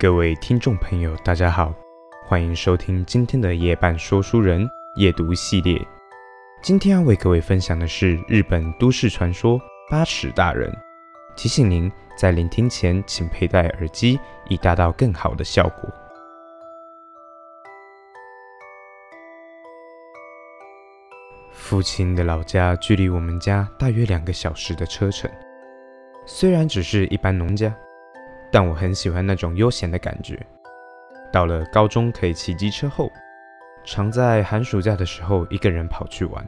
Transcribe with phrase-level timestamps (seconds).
[0.00, 1.74] 各位听众朋友，大家好，
[2.24, 5.78] 欢迎收听今天的夜半说书人夜读系列。
[6.62, 9.60] 今天要为各位分享的是日本都市传说
[9.90, 10.74] 八尺大人。
[11.36, 14.18] 提醒您在聆听前，请佩戴耳机，
[14.48, 15.90] 以达到更好的效果。
[21.52, 25.30] 父亲的老家距离我们家大约两个小时的车程，
[26.24, 27.70] 虽然只是一般农家。
[28.50, 30.38] 但我很喜欢那种悠闲的感觉。
[31.32, 33.10] 到了高中可以骑机车后，
[33.84, 36.46] 常在寒暑假的时候一个人跑去玩。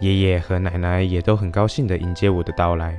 [0.00, 2.98] 爷爷和奶奶也都很高兴地迎接我的到来。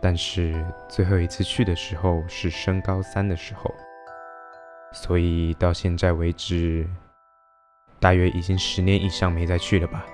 [0.00, 3.72] 但是最后一次去的时候是升高三的时候，
[4.92, 6.84] 所以到现在为止，
[8.00, 10.04] 大约已经十年以上没再去了吧。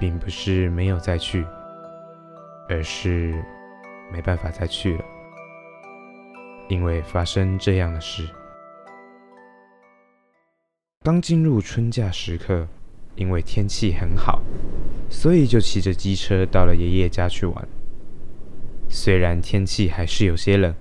[0.00, 1.46] 并不是没有再去，
[2.70, 3.34] 而是。
[4.12, 5.04] 没办法再去了，
[6.68, 8.28] 因为发生这样的事。
[11.02, 12.68] 刚进入春假时刻，
[13.16, 14.42] 因为天气很好，
[15.08, 17.68] 所以就骑着机车到了爷爷家去玩。
[18.88, 20.74] 虽然天气还是有些冷，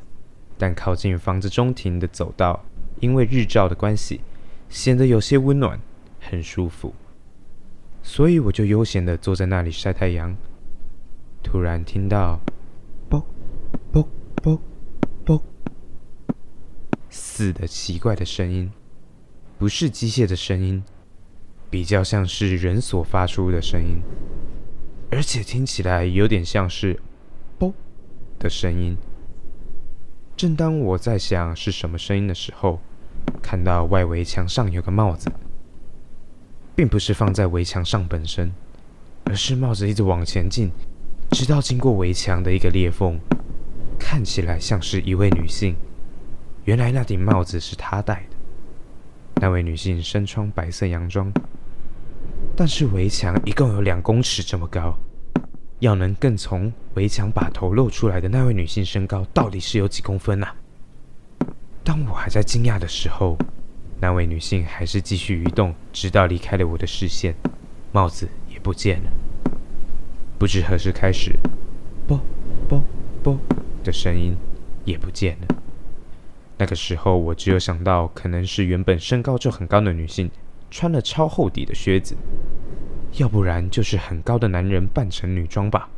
[0.58, 2.64] 但靠近房子中庭的走道，
[3.00, 4.20] 因为日照的关系，
[4.68, 5.80] 显得有些温暖，
[6.20, 6.94] 很舒服。
[8.04, 10.36] 所以我就悠闲地坐在那里晒太阳。
[11.42, 12.40] 突然听到。
[14.42, 14.60] 啵
[15.24, 15.40] 啵
[17.12, 18.72] 死，的奇怪的声音，
[19.60, 20.84] 不是机械的声音，
[21.70, 24.02] 比较像是人所发出的声音，
[25.12, 27.00] 而且听起来有点像是
[27.60, 27.72] “啵”
[28.40, 28.98] 的声音。
[30.36, 32.80] 正当我在想是什么声音的时候，
[33.44, 35.32] 看到外围墙上有个帽子，
[36.76, 38.52] 并不是放在围墙上本身，
[39.26, 40.72] 而是帽子一直往前进，
[41.30, 43.20] 直到经过围墙的一个裂缝。
[44.02, 45.76] 看起来像是一位女性，
[46.66, 48.36] 原来那顶帽子是她戴的。
[49.36, 51.32] 那位女性身穿白色洋装，
[52.58, 54.98] 但是围墙一共有两公尺这么高，
[55.80, 60.48] 要能更从围墙把头露出来的那位女性身高到底是有几公分呐？
[61.84, 63.38] 当我还在惊讶的时候，
[64.02, 67.34] 那位女性还是继续移动，直到离开了我的视线，
[67.94, 69.12] 帽子也不见了。
[70.38, 71.32] 不知何时开始，
[72.08, 72.20] 啵
[72.68, 72.84] 啵
[73.24, 73.40] 啵。
[73.84, 74.36] 的声音
[74.86, 75.56] 也不见了。
[76.58, 80.30] 那个时候，我只有想到，可能是原本身高就很高的女性
[80.70, 82.16] 穿了超厚底的靴子，
[83.18, 85.90] 要不然就是很高的男人扮成女装吧。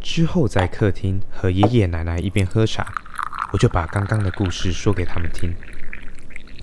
[0.00, 2.92] 之后在客厅和爷爷奶奶一边喝茶，
[3.52, 5.54] 我就把刚刚的故事说给他们听。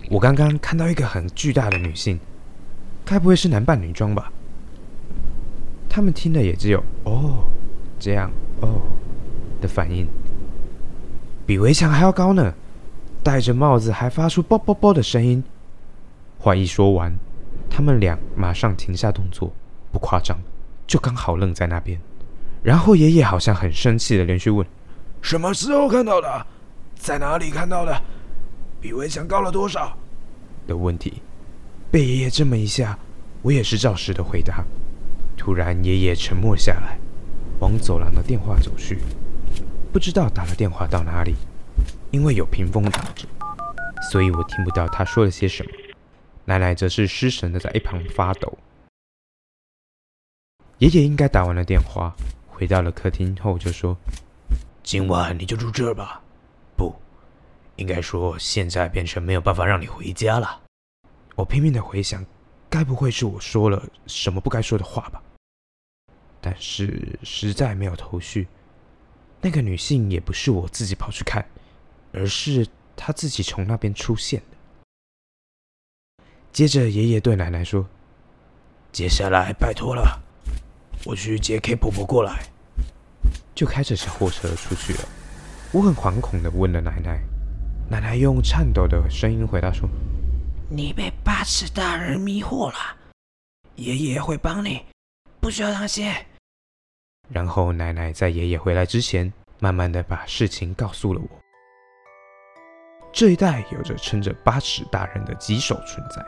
[0.09, 2.19] 我刚刚看到一个很巨大的女性，
[3.05, 4.31] 该不会是男扮女装吧？
[5.89, 7.47] 他们听的也只有“哦，
[7.99, 8.31] 这样
[8.61, 8.81] 哦”。
[9.63, 10.05] 的反应
[11.45, 12.53] 比围墙还要高呢，
[13.23, 15.41] 戴着帽子还发出啵啵啵的声音。
[16.37, 17.13] 话一说完，
[17.69, 19.53] 他们俩马上停下动作，
[19.91, 20.37] 不夸张，
[20.85, 21.99] 就刚好愣在那边。
[22.61, 24.65] 然后爷爷好像很生气的连续问
[25.21, 26.45] ：“什么时候看到的？
[26.95, 28.01] 在哪里看到的？
[28.81, 29.97] 比围墙高了多少？”
[30.67, 31.21] 的问题
[31.91, 32.97] 被爷爷这么一下，
[33.41, 34.63] 我也是照实的回答。
[35.37, 36.97] 突然，爷爷沉默下来，
[37.59, 38.99] 往走廊的电话走去。
[39.93, 41.35] 不知道打了电话到哪里，
[42.09, 43.27] 因为有屏风挡着，
[44.09, 45.71] 所以我听不到他说了些什么。
[46.45, 48.57] 奶奶则是失神的在一旁发抖。
[50.79, 52.11] 爷爷应该打完了电话，
[52.47, 53.95] 回到了客厅后就说
[54.81, 56.19] ：“今晚你就住这儿吧。
[56.75, 56.95] 不，
[57.75, 60.59] 应该说现在变成没有办法让你回家了。”
[61.37, 62.25] 我拼命的回想，
[62.67, 65.21] 该不会是我说了什么不该说的话吧？
[66.41, 68.47] 但是实在没有头绪。
[69.43, 71.45] 那个女性也不是我自己跑去看，
[72.13, 72.65] 而是
[72.95, 76.23] 她自己从那边出现的。
[76.53, 77.85] 接着，爷爷对奶奶说
[78.93, 80.17] ：“接下来拜托了，
[81.03, 82.41] 我去接 K 婆婆过来。”
[83.53, 84.99] 就开着小货车出去了。
[85.73, 87.21] 我很惶恐的问了奶奶，
[87.89, 89.89] 奶奶用颤抖的声音回答说
[90.71, 92.77] ：“你被八尺大人迷惑了，
[93.75, 94.85] 爷爷会帮你，
[95.41, 96.09] 不需要担心。”
[97.33, 101.27] 然后奶奶在爷爷回来之前，慢慢的把事情告诉了我。
[103.11, 106.23] 这一代有着称着八尺大人的棘手存在，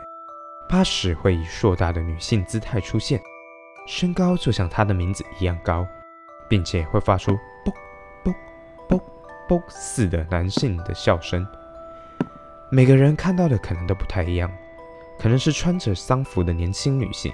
[0.68, 3.20] 八尺会以硕大的女性姿态出现，
[3.86, 5.86] 身高就像她的名字一样高，
[6.48, 7.72] 并且会发出啵
[8.24, 8.34] 啵
[8.88, 9.00] 啵
[9.48, 11.46] 啵似的男性的笑声。
[12.68, 14.50] 每个人看到的可能都不太一样，
[15.20, 17.32] 可能是穿着丧服的年轻女性，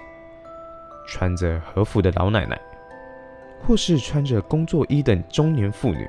[1.06, 2.60] 穿着和服的老奶奶。
[3.66, 6.08] 或是穿着工作衣的中年妇女，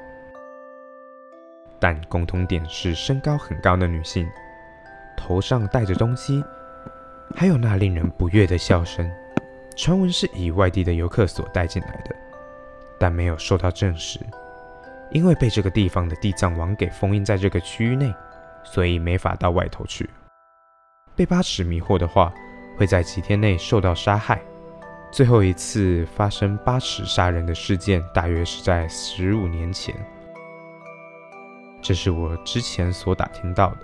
[1.79, 4.27] 但共同点是身高很高的女性，
[5.15, 6.43] 头上戴着东西，
[7.35, 9.09] 还有那令人不悦的笑声。
[9.75, 12.15] 传闻是以外地的游客所带进来的，
[12.99, 14.19] 但没有受到证实，
[15.11, 18.13] 因为被这个地方的地藏王给封印在这个区域内，
[18.63, 20.09] 所以没法到外头去。
[21.15, 22.33] 被八尺迷惑的话，
[22.77, 24.41] 会在几天内受到杀害。
[25.13, 29.93] 最后一次发生八尺杀人的事件，大约是在十五年前。
[31.83, 33.77] 这是我之前所打听到的。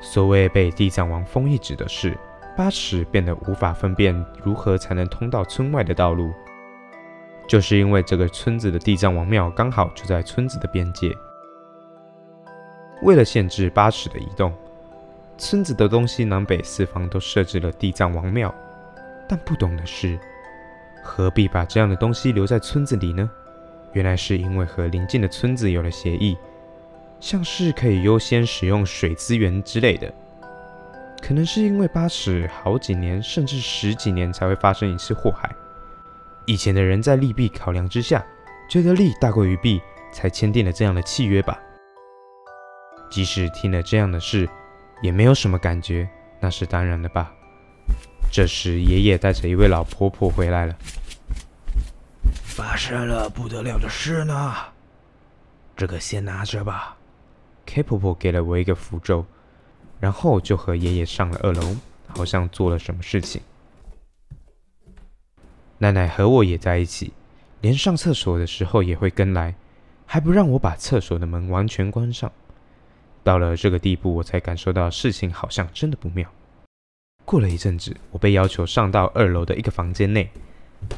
[0.00, 2.16] 所谓被地藏王封印，指的是
[2.56, 6.32] 八尺变得无法分辨如何才能通到村外的道路，
[7.46, 11.12] 就是因为这个村子的地藏王庙刚好就在村子的边界。
[13.02, 14.50] 为了限制八尺的移动，
[15.36, 18.54] 村子的东西南北四方都设置了地藏王庙。
[19.28, 20.18] 但不懂的是，
[21.02, 23.30] 何必把这样的东西留在村子里呢？
[23.92, 26.36] 原来是因为和邻近的村子有了协议，
[27.20, 30.12] 像是可以优先使用水资源之类的。
[31.22, 35.50] 可能是因为八尺好几年甚至十几年才会发生一次祸害，
[36.44, 38.22] 以前的人在利弊考量之下，
[38.68, 39.80] 觉得利大过于弊，
[40.12, 41.58] 才签订了这样的契约吧。
[43.08, 44.48] 即使听了这样的事，
[45.00, 46.08] 也没有什么感觉，
[46.40, 47.32] 那是当然的吧。
[48.34, 50.76] 这时，爷爷带着一位老婆婆回来了。
[52.42, 54.56] 发生了不得了的事呢，
[55.76, 56.96] 这个先拿着吧。
[57.64, 59.24] K 婆婆给了我一个符咒，
[60.00, 61.76] 然后就和爷爷上了二楼，
[62.08, 63.40] 好像做了什么事情。
[65.78, 67.12] 奶奶和我也在一起，
[67.60, 69.54] 连上厕所的时候也会跟来，
[70.06, 72.32] 还不让我把厕所的门完全关上。
[73.22, 76.28] 到了这个地步，我才感受到事情好像真的不妙。
[77.24, 80.30] 过了一阵子，我被要求上到二楼的一个房间内，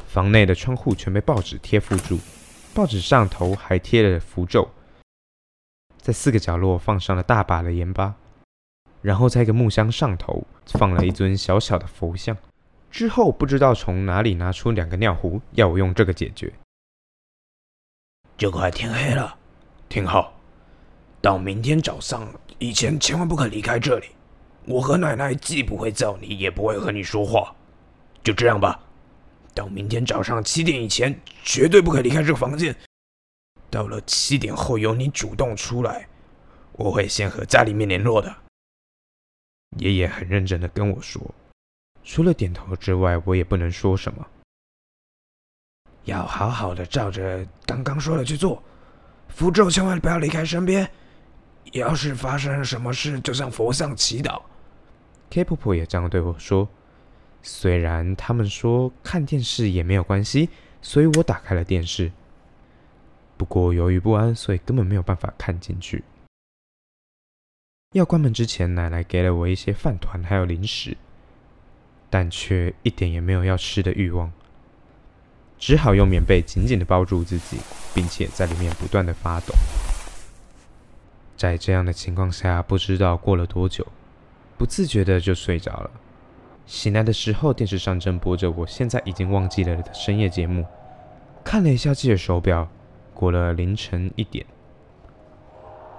[0.07, 2.19] 房内的窗户全被报纸贴附住，
[2.73, 4.69] 报纸上头还贴了符咒，
[5.97, 8.15] 在四个角落放上了大把的盐巴，
[9.01, 12.35] 然后在一个木箱上头放了一尊小小的佛像，
[12.91, 16.53] 之后不知道从哪里拿出两个尿壶，要我用这个解决。
[18.37, 19.37] 就快天黑了，
[19.87, 20.33] 听好，
[21.21, 22.27] 到明天早上
[22.59, 24.07] 以前千万不可离开这里。
[24.67, 27.55] 我和奶奶既不会揍你，也不会和你说话，
[28.21, 28.77] 就这样吧。
[29.55, 32.75] 到明天早上七点以前，绝对不可以离开这个房间。
[33.69, 36.05] 到了七点后，由你主动出来，
[36.73, 38.35] 我会先和家里面联络的。
[39.77, 41.21] 爷爷很认真的跟我说，
[42.03, 44.27] 除了点头之外，我也不能说什么。
[46.03, 48.61] 要好好的照着刚刚说的去做，
[49.29, 50.89] 符咒千万不要离开身边。
[51.71, 54.41] 要是发生了什么事，就向佛像祈祷。
[55.29, 56.67] K 婆婆也这样对我说。
[57.43, 60.49] 虽然他们说看电视也没有关系，
[60.81, 62.11] 所以我打开了电视。
[63.37, 66.03] 不过由于不安，所以根本没有办法看进去。
[67.93, 70.97] 要关门之前，奶奶给了我一些饭团还有零食，
[72.09, 74.31] 但却一点也没有要吃的欲望，
[75.57, 77.57] 只好用棉被紧紧的包住自己，
[77.93, 79.53] 并且在里面不断的发抖。
[81.37, 83.87] 在这样的情况下，不知道过了多久。
[84.57, 85.91] 不自觉的就睡着了。
[86.65, 90.65] 醒来的时候，电视上正播着我现在已经忘记了的深夜节目。
[91.43, 92.67] 看了一下自己的手表，
[93.13, 94.45] 过了凌晨一点。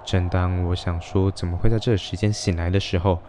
[0.05, 3.19] 正当我想说怎么会在这时间醒来的时候，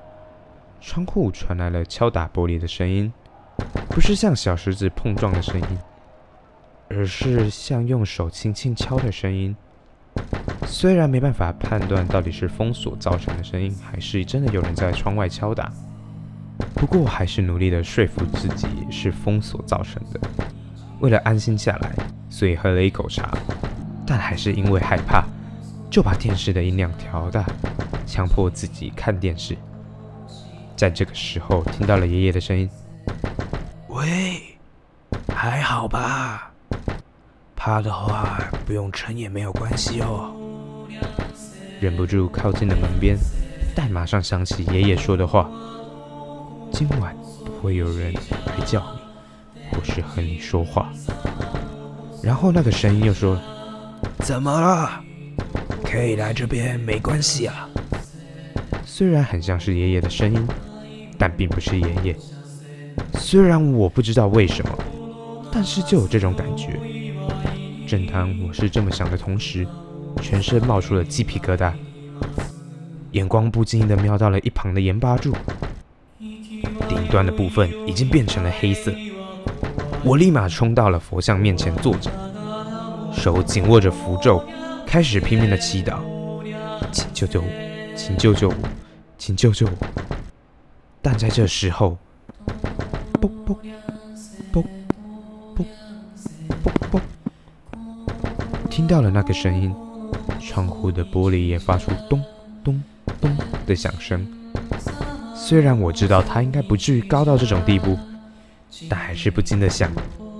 [0.80, 3.12] 窗户传来了敲打玻璃的声音，
[3.88, 5.78] 不是像小石子碰撞的声音，
[6.88, 9.56] 而是像用手轻轻敲的声音。
[10.66, 15.70] 虽然没办法判断到底是封锁造成的声音，还是真的有人在窗外敲打，
[16.74, 20.20] 不过我还是努力的说服自己是封锁造成的。
[21.00, 21.92] 为了安心下来，
[22.28, 23.30] 所以喝了一口茶，
[24.06, 25.24] 但还是因为害怕，
[25.90, 27.44] 就把电视的音量调大，
[28.06, 29.56] 强迫自己看电视。
[30.76, 32.70] 在这个时候，听到了爷爷的声音
[33.88, 34.40] ：“喂，
[35.34, 36.49] 还好吧？”
[37.62, 40.34] 怕的话，不用撑也没有关系哦。
[41.78, 43.18] 忍不住靠近了门边，
[43.76, 45.46] 但马上想起爷爷说的话
[46.72, 47.14] ：“今晚
[47.44, 48.80] 不会有人来叫
[49.54, 50.90] 你，或是和你说话。”
[52.24, 53.38] 然后那个声音又说
[54.24, 54.98] ：“怎么了？
[55.84, 57.68] 可以来这边，没关系啊。”
[58.86, 60.48] 虽然很像是爷爷的声音，
[61.18, 62.16] 但并不是爷爷。
[63.18, 64.78] 虽然我不知道为什么，
[65.52, 66.80] 但是就有这种感觉。
[67.90, 69.66] 正当我是这么想的同时，
[70.22, 71.72] 全身冒出了鸡皮疙瘩，
[73.10, 75.34] 眼光不经意地瞄到了一旁的盐巴柱，
[76.20, 78.92] 顶端的部分已经变成了黑色。
[80.04, 82.08] 我立马冲到了佛像面前坐着，
[83.12, 84.40] 手紧握着符咒，
[84.86, 85.98] 开始拼命的祈祷。
[86.92, 87.48] 请救救我，
[87.96, 88.54] 请救救我，
[89.18, 89.72] 请救救我！
[91.02, 91.98] 但在这时候，
[93.20, 93.56] 嘣嘣
[98.90, 99.72] 掉了那个声音，
[100.40, 102.20] 窗户的玻璃也发出咚
[102.64, 102.82] 咚
[103.20, 104.26] 咚的响声。
[105.32, 107.96] 虽然我知道它应该不至于高到这种地步，
[108.88, 109.92] 但还是不禁的想，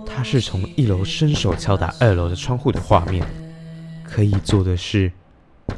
[0.05, 3.25] 他是从一楼伸手敲打二楼的窗户的画面，
[4.03, 5.13] 可以做的事，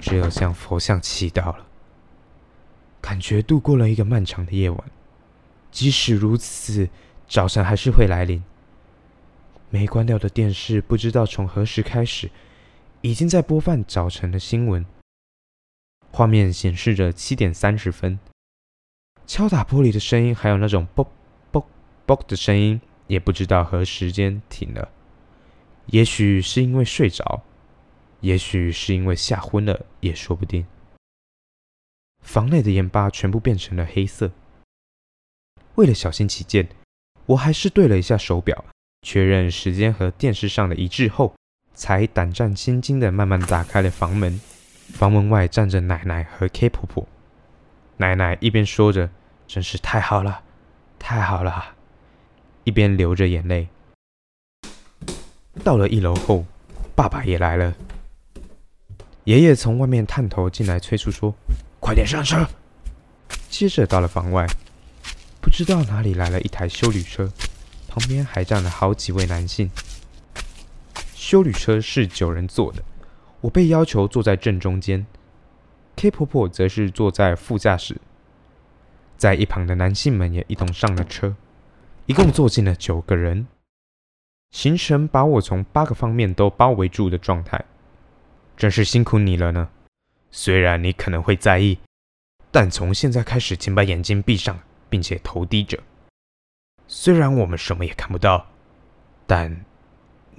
[0.01, 1.67] 只有向佛像祈祷了。
[3.03, 4.83] 感觉度过了一个漫长的夜晚，
[5.71, 6.89] 即使如此，
[7.29, 8.43] 早晨还是会来临。
[9.69, 12.31] 没关掉的电视，不知道从何时开始，
[13.05, 14.87] 已经在播放早晨的新闻。
[16.13, 18.21] 画面显示着七点三十分，
[19.27, 21.11] 敲打玻璃的声音，还有那种啵
[21.51, 21.67] 啵
[22.07, 24.89] 啵的声音，也不知道何时间停了。
[25.87, 27.43] 也许是因为睡着，
[28.21, 30.65] 也许是因为吓昏了，也说不定。
[32.21, 34.31] 房内的盐巴全部变成了黑色。
[35.75, 36.69] 为了小心起见，
[37.27, 38.65] 我还是对了一下手表，
[39.05, 41.35] 确认时间和电视上的一致后，
[41.83, 44.41] 才胆战心惊的慢慢打开了房门。
[44.93, 47.09] 房门外站着奶奶和 K 婆婆。
[47.97, 49.11] 奶奶一边说着
[49.49, 50.43] “真是太好了，
[51.01, 51.75] 太好了”，
[52.63, 53.67] 一边流着眼泪。
[55.65, 56.45] 到了一楼后，
[56.95, 57.75] 爸爸也来了。
[59.25, 61.35] 爷爷从外面探头进来催促说。
[61.81, 62.47] 快点上车！
[63.51, 64.47] 接着到了房外，
[65.41, 67.29] 不知道哪里来了一台修理车，
[67.89, 69.69] 旁边还站了好几位男性。
[71.33, 72.85] 修旅车是九人坐的，
[73.41, 75.07] 我被要求坐在正中间
[75.97, 77.99] ，K 婆婆则是坐在副驾驶。
[79.17, 81.35] 在一旁的男性们也一同上了车，
[82.05, 83.47] 一共坐进了九个人，
[84.51, 87.65] 行程把我从八个方面都包围住的状态，
[88.55, 89.71] 真是辛苦你了呢。
[90.31, 91.79] 虽然你可能会在意，
[92.51, 94.61] 但从现在开始，请把眼睛闭上，
[94.91, 95.79] 并且头低着。
[96.87, 98.49] 虽然我们什么也看不到，
[99.27, 99.65] 但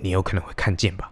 [0.03, 1.10] 你有可能会看见吧。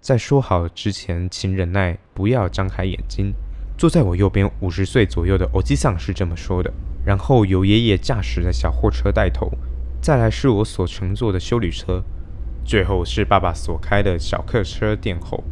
[0.00, 3.34] 在说好之前，请忍耐，不要张开眼睛。
[3.76, 6.72] 坐在我右边五十岁左右的欧基桑是这么说的。
[7.04, 9.50] 然后由爷爷驾驶的小货车带头，
[10.00, 12.04] 再来是我所乘坐的修理车，
[12.64, 15.42] 最后是爸爸所开的小客车殿后。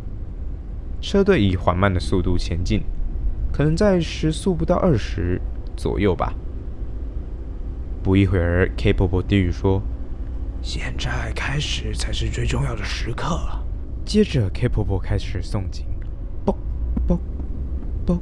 [1.01, 2.85] 车队以缓慢的速度前进，
[3.53, 5.41] 可能在时速不到二十
[5.77, 6.33] 左右吧。
[8.05, 9.83] 不一会儿，K 婆婆低语说
[10.65, 13.39] ：“现在开始才是最重要的时刻。”
[14.03, 15.85] 接着，K 婆婆开始诵经，
[16.43, 16.57] 啵
[17.07, 17.21] 啵
[18.07, 18.19] 啵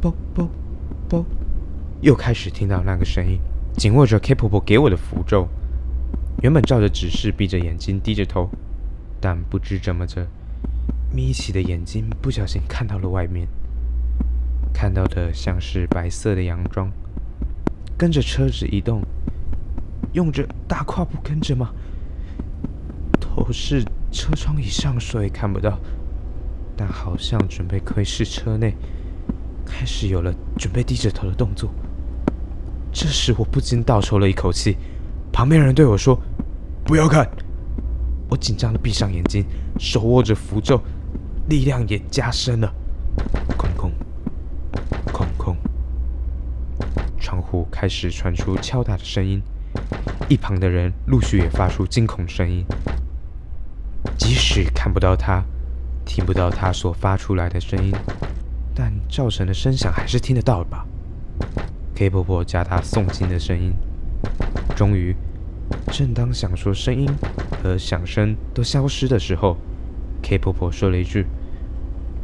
[0.00, 0.50] 啵啵
[1.08, 1.24] 啵，
[2.00, 3.38] 又开始听到那个声音，
[3.76, 5.48] 紧握着 K 婆婆给我的符咒。
[6.42, 8.50] 原本照着指示，闭着眼睛，低着头，
[9.20, 10.26] 但不知怎么着。
[11.12, 13.46] 眯起的眼睛不小心看到了外面，
[14.74, 16.90] 看到的像是白色的洋装，
[17.96, 19.00] 跟着车子移动，
[20.12, 21.70] 用着大跨步跟着吗？
[23.20, 25.78] 头是车窗以上，所以看不到，
[26.76, 28.74] 但好像准备窥视车内，
[29.64, 31.70] 开始有了准备低着头的动作。
[32.92, 34.76] 这时我不禁倒抽了一口气，
[35.32, 36.20] 旁边人对我说
[36.84, 37.26] ：“不要看。”
[38.28, 39.44] 我紧张的闭上眼睛，
[39.78, 40.80] 手握着符咒。
[41.48, 42.72] 力量也加深了，
[43.58, 43.92] 空空，
[45.12, 45.56] 空空。
[47.18, 49.42] 窗户开始传出敲打的声音，
[50.32, 52.64] 一旁的人陆续也发出惊恐声音。
[54.16, 55.44] 即使看不到他，
[56.06, 57.92] 听不到他所发出来的声音，
[58.74, 60.86] 但造成的声响还是听得到吧
[61.94, 63.74] ？K 婆婆加大诵经的声音。
[64.74, 65.14] 终于，
[65.88, 67.06] 正当想说声音
[67.62, 69.58] 和响声都消失的时候。
[70.22, 71.26] K 婆婆说了一句：“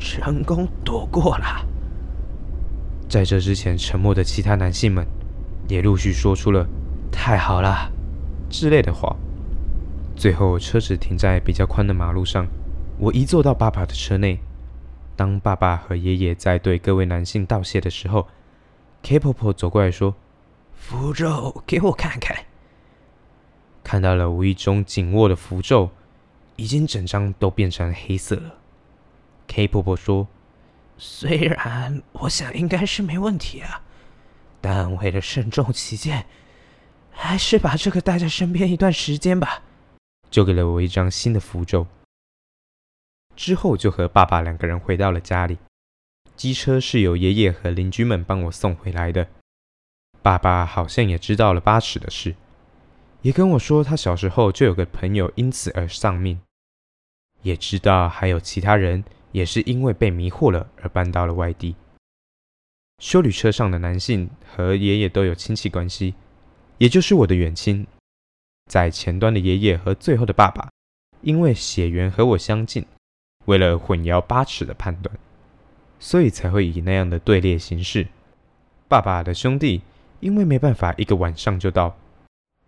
[0.00, 1.44] 成功躲过了。”
[3.06, 5.06] 在这之前，沉默的其他男性们
[5.68, 6.66] 也陆续说出了
[7.12, 7.92] “太好了”
[8.50, 9.16] 之类的话。
[10.16, 12.46] 最后，车子停在比较宽的马路上，
[12.98, 14.40] 我一坐到爸爸的车内。
[15.14, 18.28] 当爸爸和爷爷在对各位男性道谢的时候
[19.02, 20.14] ，K 婆婆走过来说
[20.74, 22.36] ：“符咒，给我看看。”
[23.84, 25.90] 看到了无意中紧握的符咒。
[26.60, 28.56] 已经整张都变成黑色了。
[29.46, 30.26] K 婆婆说
[30.98, 33.80] ：“虽然我想应该是没问题啊，
[34.60, 36.26] 但为了慎重起见，
[37.20, 39.62] 还是把这个带在身边一段时间吧。”
[40.30, 41.86] 就给了我一张新的符咒。
[43.34, 45.58] 之后就和爸爸两个人回到了家里。
[46.36, 49.26] 机车是由爷爷和邻居们帮我送回来的。
[50.22, 52.36] 爸爸好像也知道了八尺的事，
[53.22, 56.40] 也跟我说他小时候就有个朋友因此而丧命。
[57.42, 61.74] 也知道还有其他人也是因为被迷惑了而搬到了外地。
[62.98, 66.14] 修旅车上的男性和爷爷都有亲戚关系，
[66.78, 67.86] 也就是我的远亲。
[68.68, 70.70] 在前端的爷爷和最后的爸爸，
[71.22, 72.84] 因为血缘和我相近，
[73.46, 75.16] 为了混淆八尺的判断，
[75.98, 78.06] 所以才会以那样的队列行事。
[78.88, 79.82] 爸爸的兄弟
[80.20, 81.96] 因为没办法一个晚上就到，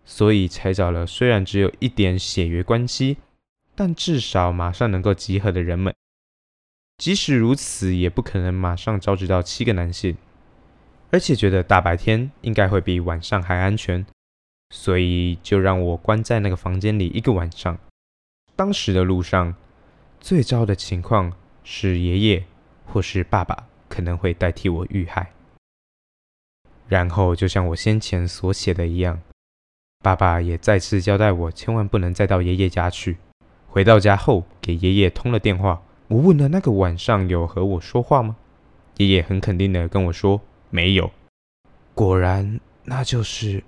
[0.03, 3.17] 所以才找了虽然只有一点血缘关系，
[3.75, 5.93] 但至少马上能够集合的人们。
[6.97, 10.17] 即使如此，也不可能马上召集到七个男性，
[11.11, 14.05] 而且觉得大白天应该会比晚上还安全。
[14.73, 17.77] 所以就让我关在那个房间里一个晚上。
[18.55, 19.53] 当时的路上，
[20.21, 22.45] 最糟的情况是爷爷
[22.85, 25.33] 或是爸爸可能会代替我遇害。
[26.87, 29.21] 然后就像我先前所写的一样，
[30.01, 33.17] 爸爸也再次交代我千万不能再到爷爷家去。
[33.67, 38.37] 回到家后，给爷爷通了电话，我问了那个晚上有和我说话吗？
[38.95, 40.39] 爷爷很肯定的跟我说
[40.71, 41.11] 没有。
[41.93, 43.63] 果然，那就是。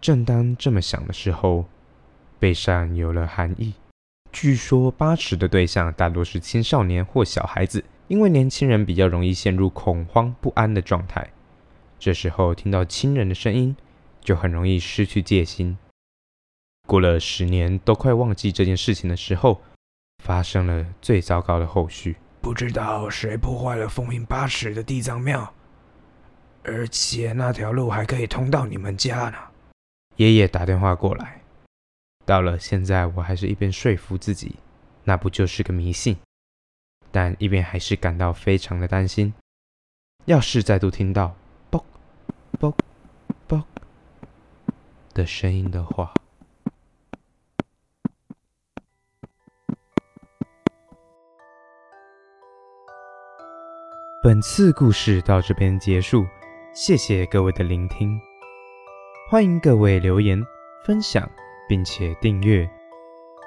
[0.00, 1.66] 正当这么想的时候，
[2.38, 3.74] 背上有了寒意。
[4.32, 11.28] 据说八尺的对象大多是青少年或小孩子，因为年轻人比较容易陷入恐慌不安的状态。
[11.98, 13.74] 这时候听到亲人的声音，
[14.20, 15.78] 就很容易失去戒心。
[16.86, 19.62] 过了十年，都快忘记这件事情的时候，
[20.22, 22.16] 发生了最糟糕的后续。
[22.42, 25.52] 不知道谁破坏了封印八尺的地藏庙，
[26.66, 29.38] 而且那条路还可以通到你们家呢。
[30.16, 31.40] 爷爷打电话过来，
[32.24, 34.56] 到了现在，我还是一边说服自己，
[35.04, 36.16] 那不就是个迷信，
[37.12, 39.32] 但一边还是感到非常的担心。
[40.24, 41.36] 要是再度听到
[41.70, 41.84] “啵
[42.58, 42.76] 啵
[43.46, 43.64] 啵”
[45.14, 46.12] 的声音的话，
[54.24, 56.26] 本次故事到这边结束，
[56.76, 58.20] 谢谢各位的聆听。
[59.30, 60.38] 欢迎各位留言、
[60.84, 61.26] 分享，
[61.66, 62.68] 并且订阅，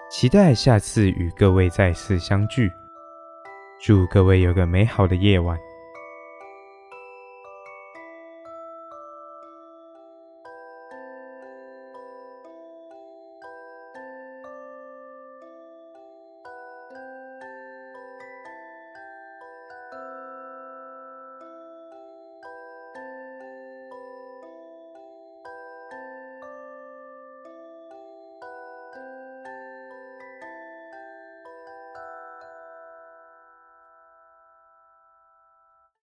[0.09, 2.71] 期待下次与各位再次相聚。
[3.79, 5.55] 祝各位有个美好的夜晚。